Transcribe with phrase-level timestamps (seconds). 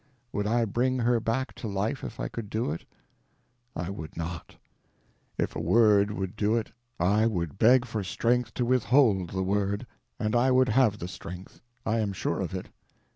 [0.33, 2.85] Would I bring her back to life if I could do it?
[3.75, 4.55] I would not.
[5.37, 9.85] If a word would do it, I would beg for strength to withhold the word.
[10.19, 12.69] And I would have the strength; I am sure of it.